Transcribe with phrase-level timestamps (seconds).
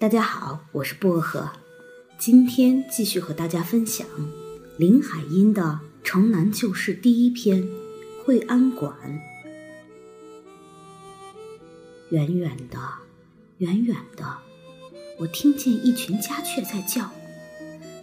[0.00, 1.52] 大家好，我是薄荷，
[2.16, 4.06] 今天继续和大家分享
[4.78, 5.62] 林海音的
[6.02, 7.62] 《城南旧事》第一篇
[8.24, 8.96] 《惠安馆》。
[12.08, 12.78] 远远的，
[13.58, 14.38] 远远的，
[15.18, 17.12] 我听见一群家雀在叫，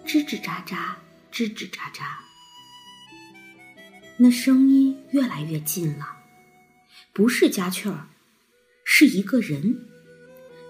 [0.05, 0.77] 吱吱喳喳，
[1.31, 2.03] 吱吱喳喳。
[4.17, 6.05] 那声音越来越近了，
[7.11, 8.09] 不是家雀儿，
[8.83, 9.86] 是一个人。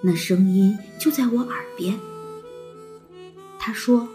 [0.02, 2.00] 那声音就在我耳边。
[3.60, 4.07] 他说：“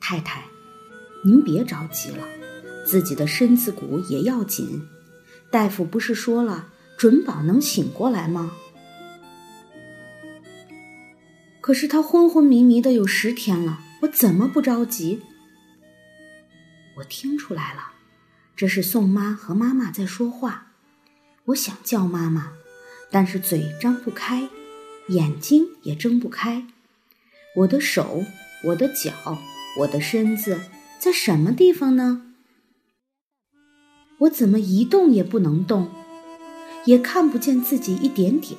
[0.00, 0.44] 太太，
[1.24, 2.26] 您别着急了，
[2.84, 4.86] 自己的身子骨也要紧。
[5.50, 8.52] 大夫不是说了，准保能醒过来吗？
[11.60, 15.22] 可是他昏昏迷迷的有十天了，我怎么不着急？”
[16.96, 17.92] 我听出来了，
[18.56, 20.72] 这是宋妈和妈妈在说话。
[21.44, 22.52] 我想叫妈妈。
[23.10, 24.48] 但是嘴张不开，
[25.08, 26.66] 眼睛也睁不开。
[27.56, 28.24] 我的手，
[28.64, 29.38] 我的脚，
[29.78, 30.60] 我的身子
[30.98, 32.22] 在什么地方呢？
[34.18, 35.88] 我怎么一动也不能动，
[36.84, 38.58] 也看不见自己一点点。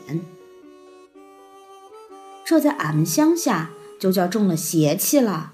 [2.45, 3.69] 这在俺们乡下
[3.99, 5.53] 就叫中了邪气了。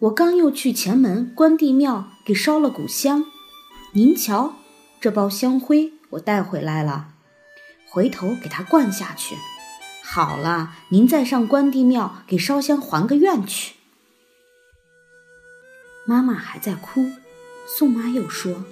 [0.00, 3.26] 我刚又去前门关帝庙给烧了股香，
[3.92, 4.56] 您瞧，
[5.00, 7.13] 这包香灰我带回来了。
[7.94, 9.36] 回头给他灌下去，
[10.02, 13.76] 好了，您再上关帝庙给烧香还个愿去。
[16.04, 17.12] 妈妈还在哭，
[17.68, 18.64] 宋妈又说：“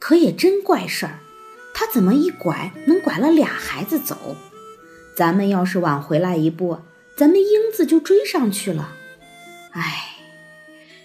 [0.00, 1.18] 可也真怪事儿，
[1.74, 4.34] 他怎么一拐能拐了俩孩子走？
[5.14, 6.80] 咱们要是晚回来一步，
[7.18, 8.96] 咱们英子就追上去了。
[9.72, 10.16] 哎，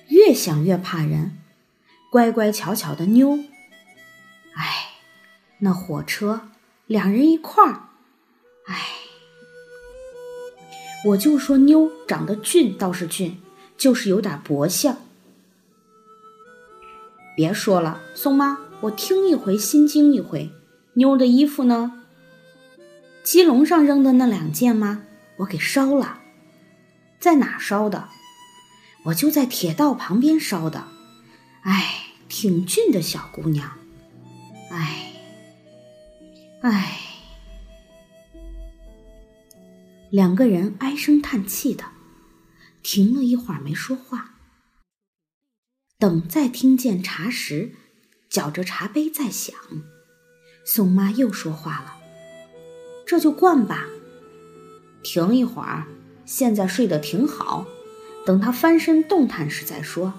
[0.08, 1.38] 越想越怕人，
[2.10, 3.38] 乖乖巧巧的妞。”
[4.56, 4.91] 哎
[5.64, 6.42] 那火车，
[6.88, 7.90] 两人一块儿，
[8.66, 8.76] 哎，
[11.06, 13.40] 我就说妞长得俊倒是俊，
[13.78, 14.98] 就是有点薄相。
[17.36, 20.52] 别说了，宋妈，我听一回心惊一回。
[20.96, 22.02] 妞的衣服呢？
[23.24, 25.04] 鸡笼上扔的那两件吗？
[25.38, 26.22] 我给烧了。
[27.20, 28.10] 在哪烧的？
[29.06, 30.88] 我就在铁道旁边烧的。
[31.62, 33.74] 哎，挺俊的小姑娘。
[34.72, 35.01] 哎。
[36.64, 37.00] 唉，
[40.12, 41.86] 两个人唉声叹气的，
[42.84, 44.36] 停了一会儿没说话。
[45.98, 47.72] 等再听见茶时，
[48.30, 49.56] 搅着茶杯在响，
[50.64, 51.96] 宋妈又说话了
[53.08, 53.88] ：“这就灌吧，
[55.02, 55.88] 停一会儿。
[56.26, 57.66] 现在睡得挺好，
[58.24, 60.14] 等他翻身动弹时再说。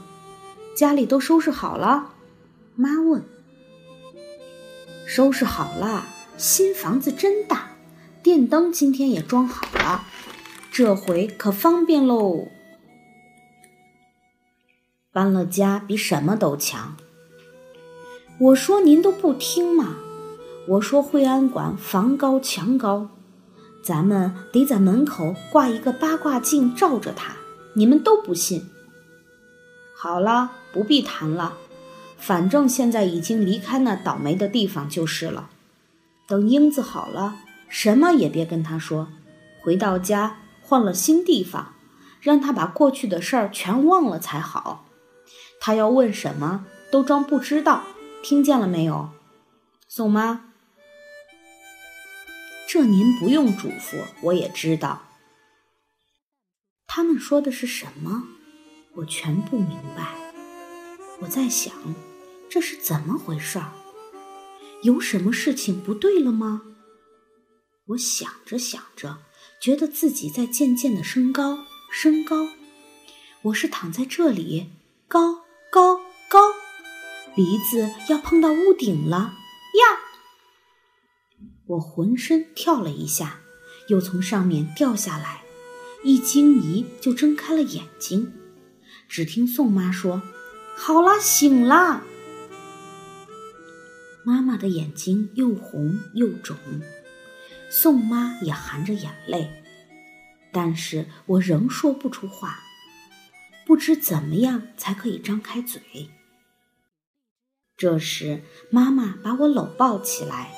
[0.74, 2.14] 家里都收拾好了？”
[2.74, 3.22] 妈问
[5.06, 6.04] ：“收拾好了。”
[6.42, 7.76] 新房子真大，
[8.20, 10.02] 电灯今天也装好了，
[10.72, 12.48] 这回可方便喽。
[15.12, 16.96] 搬了家比什么都强。
[18.40, 19.94] 我说您都不听嘛，
[20.66, 23.10] 我说惠安馆房高墙高，
[23.84, 27.36] 咱们得在门口挂一个八卦镜照着它，
[27.74, 28.68] 你们都不信。
[29.94, 31.56] 好了，不必谈了，
[32.18, 35.48] 反正现在已经离开那倒霉的地方就是了。
[36.32, 37.36] 等英子好了，
[37.68, 39.08] 什么也别跟他说。
[39.60, 41.74] 回到家，换了新地方，
[42.22, 44.86] 让他把过去的事儿全忘了才好。
[45.60, 47.82] 他要问什么，都装不知道。
[48.22, 49.10] 听见了没有，
[49.86, 50.46] 宋妈？
[52.66, 55.02] 这您不用嘱咐，我也知道。
[56.86, 58.22] 他们说的是什么，
[58.94, 60.14] 我全不明白。
[61.20, 61.74] 我在想，
[62.48, 63.70] 这是怎么回事儿？
[64.82, 66.62] 有什么事情不对了吗？
[67.88, 69.18] 我想着想着，
[69.60, 72.48] 觉得自己在渐渐的升高，升高。
[73.42, 74.70] 我是躺在这里，
[75.06, 76.52] 高高高，
[77.34, 79.34] 鼻子要碰到屋顶了
[79.78, 80.00] 呀！
[81.66, 83.40] 我浑身跳了一下，
[83.88, 85.42] 又从上面掉下来，
[86.02, 88.32] 一惊疑就睁开了眼睛。
[89.08, 90.22] 只听宋妈说
[90.76, 92.02] ：“好了，醒了。”
[94.24, 96.56] 妈妈的眼睛又红又肿，
[97.68, 99.50] 宋妈也含着眼泪，
[100.52, 102.60] 但是我仍说不出话，
[103.66, 105.82] 不知怎么样才可以张开嘴。
[107.76, 110.52] 这时，妈妈把我搂抱起来，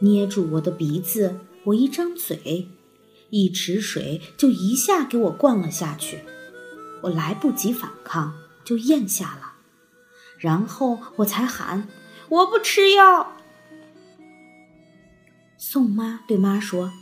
[0.00, 2.68] 捏住我的鼻子，我一张嘴，
[3.30, 6.24] 一池水就一下给我灌了下去，
[7.02, 8.34] 我来不及反抗，
[8.64, 9.52] 就咽下了，
[10.38, 11.86] 然后我才喊。
[12.34, 13.36] 我不吃药。
[15.56, 16.92] 宋妈对妈说：“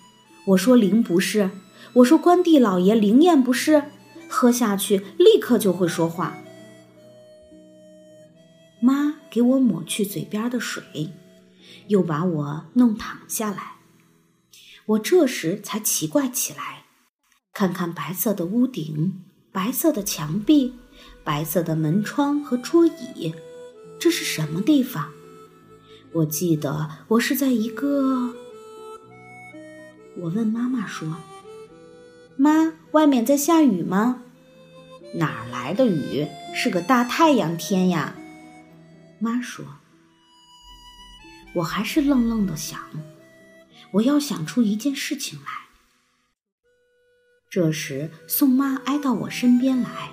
[0.48, 1.50] 我说灵不是，
[1.94, 3.84] 我说关帝老爷灵验不是，
[4.28, 6.36] 喝下去立刻就会说话。
[8.80, 11.12] 妈给我抹去嘴边的水，
[11.88, 13.76] 又把我弄躺下来。
[14.84, 16.84] 我这时才奇怪起来，
[17.54, 20.74] 看看白色的屋顶、白色的墙壁、
[21.24, 23.34] 白色的门窗和桌椅，
[23.98, 25.10] 这是什么地方？
[26.12, 28.34] 我记得我是在一个……
[30.18, 31.16] 我问妈妈说
[32.36, 34.22] ：“妈，外面在下雨吗
[35.16, 36.26] ？”“哪来的雨？
[36.54, 38.14] 是个大太阳天呀！”
[39.18, 39.64] 妈说
[41.56, 42.78] ：“我还是愣愣的想，
[43.92, 45.46] 我要想出一件事情来。”
[47.48, 50.10] 这时，宋妈挨到我身边来，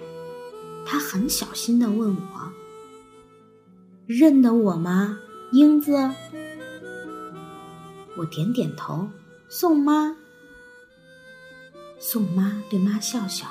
[0.86, 2.54] 她很小心的问我
[4.08, 5.20] ：“认得我吗，
[5.52, 6.12] 英子？”
[8.18, 9.10] 我点点头。
[9.50, 10.16] 宋妈，
[12.00, 13.48] 宋妈对妈笑笑，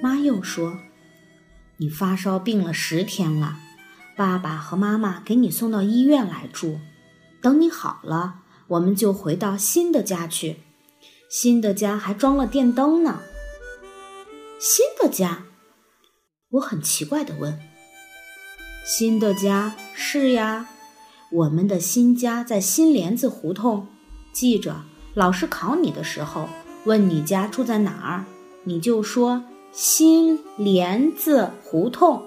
[0.00, 0.78] 妈又说
[1.78, 3.58] ：“你发烧病了十天了。”
[4.16, 6.80] 爸爸和妈妈给你送到医院来住，
[7.42, 10.56] 等你好了，我们就回到新的家去。
[11.28, 13.20] 新的家还装了电灯呢。
[14.58, 15.44] 新的家，
[16.48, 17.60] 我很奇怪的问
[18.86, 20.66] ：“新的家是呀，
[21.36, 23.88] 我们的新家在新帘子胡同。
[24.32, 26.48] 记着，老师考你的时候
[26.84, 28.24] 问你家住在哪儿，
[28.64, 32.22] 你就说新帘子胡同。”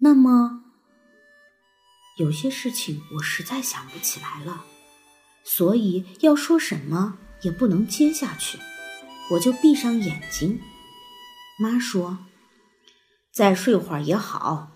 [0.00, 0.62] 那么，
[2.16, 4.64] 有些事情我实在想不起来了，
[5.44, 8.58] 所以要说什么也不能接下去，
[9.32, 10.58] 我就闭上眼睛。
[11.58, 12.20] 妈说
[13.34, 14.72] ：“再睡会儿也好，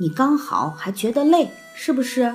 [0.00, 2.34] 你刚好还觉得累，是不是？”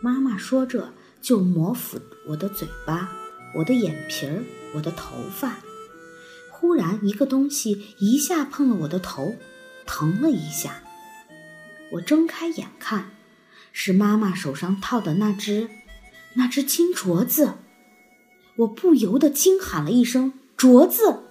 [0.00, 3.10] 妈妈说着就摩抚我的嘴巴、
[3.56, 4.44] 我的眼皮儿、
[4.74, 5.58] 我的头发。
[6.50, 9.34] 忽然，一个东西一下碰了我的头。
[9.86, 10.84] 疼了一下，
[11.90, 13.10] 我睁开眼看，
[13.72, 15.68] 是妈妈手上套的那只
[16.34, 17.54] 那只金镯子，
[18.58, 21.24] 我不由得惊喊了一声：“镯子！”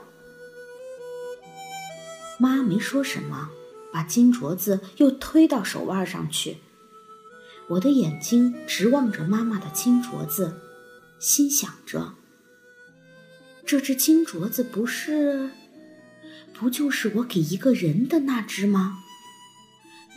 [2.37, 3.49] 妈没说什么，
[3.91, 6.57] 把金镯子又推到手腕上去。
[7.67, 10.59] 我的眼睛直望着妈妈的金镯子，
[11.19, 12.13] 心想着：
[13.65, 15.51] 这只金镯子不是……
[16.53, 18.97] 不就是我给一个人的那只吗？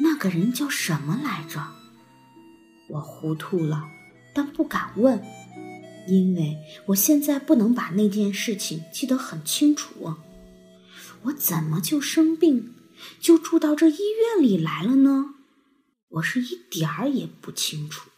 [0.00, 1.62] 那个人叫什么来着？
[2.88, 3.84] 我糊涂了，
[4.34, 5.22] 但不敢问，
[6.08, 10.16] 因为我现在不能把那件事情记得很清楚。
[11.22, 12.74] 我怎么就生病，
[13.20, 15.34] 就住到这医院里来了呢？
[16.08, 18.10] 我是一点儿也不清楚。